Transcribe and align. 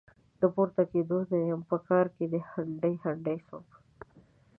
د 0.41 0.43
پورته 0.53 0.83
کېدو 0.91 1.17
نه 1.31 1.37
يم؛ 1.49 1.61
په 1.69 1.77
کار 1.87 2.05
کې 2.15 2.25
هنډي 2.51 2.93
هنډي 3.03 3.37
سوم. 3.47 3.65